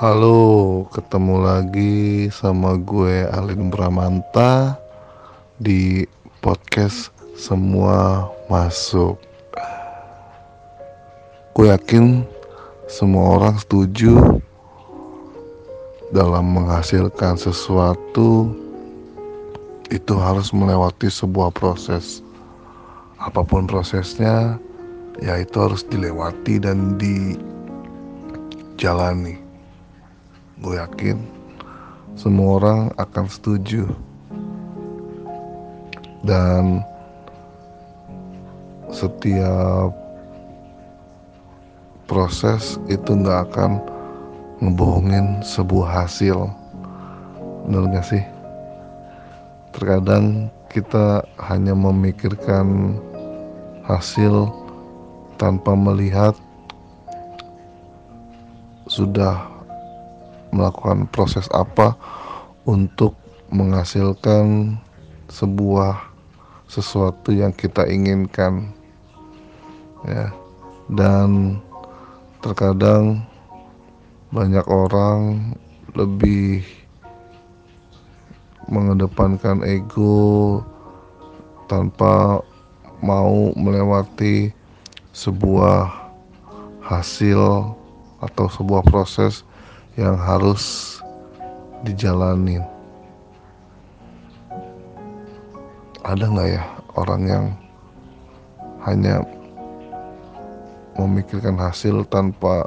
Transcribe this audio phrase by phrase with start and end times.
[0.00, 4.80] Halo, ketemu lagi sama gue Alin Bramanta
[5.60, 6.08] di
[6.40, 9.20] podcast Semua Masuk.
[11.52, 12.24] Gue yakin
[12.88, 14.40] semua orang setuju
[16.16, 18.56] dalam menghasilkan sesuatu
[19.92, 22.24] itu harus melewati sebuah proses.
[23.20, 24.56] Apa pun prosesnya,
[25.20, 26.96] ya itu harus dilewati dan
[28.80, 29.39] dijalani
[30.60, 31.16] gue yakin
[32.20, 33.88] semua orang akan setuju.
[36.20, 36.84] Dan
[38.92, 39.96] setiap
[42.04, 43.80] proses itu nggak akan
[44.60, 46.44] ngebohongin sebuah hasil.
[47.64, 48.24] Bener gak sih?
[49.72, 52.98] Terkadang kita hanya memikirkan
[53.88, 54.52] hasil
[55.40, 56.36] tanpa melihat
[58.90, 59.59] sudah
[60.50, 61.94] melakukan proses apa
[62.66, 63.14] untuk
[63.50, 64.78] menghasilkan
[65.30, 65.98] sebuah
[66.70, 68.70] sesuatu yang kita inginkan
[70.06, 70.30] ya.
[70.90, 71.58] Dan
[72.42, 73.22] terkadang
[74.30, 75.54] banyak orang
[75.94, 76.62] lebih
[78.70, 80.62] mengedepankan ego
[81.66, 82.42] tanpa
[83.02, 84.54] mau melewati
[85.10, 85.90] sebuah
[86.82, 87.74] hasil
[88.22, 89.42] atau sebuah proses
[90.00, 90.96] yang harus
[91.84, 92.64] dijalanin.
[96.00, 96.64] Ada nggak ya
[96.96, 97.44] orang yang
[98.88, 99.20] hanya
[100.96, 102.64] memikirkan hasil tanpa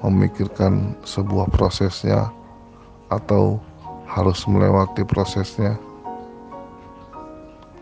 [0.00, 2.32] memikirkan sebuah prosesnya
[3.12, 3.60] atau
[4.08, 5.76] harus melewati prosesnya?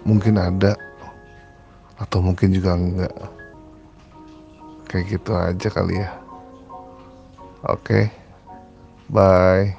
[0.03, 0.75] Mungkin ada
[2.03, 3.15] atau mungkin juga enggak
[4.91, 6.11] kayak gitu aja kali ya.
[7.71, 8.11] Oke.
[8.11, 8.26] okay.
[9.09, 9.77] Bye.